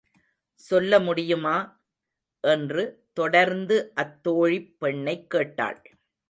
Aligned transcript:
சொல்ல 0.55 0.99
முடியுமா? 0.99 1.81
என்று 2.41 3.07
தொடர்ந்து 3.13 3.93
அத்தோழிப் 3.95 4.75
பெண் 4.79 5.27
கேட்டாள். 5.27 5.81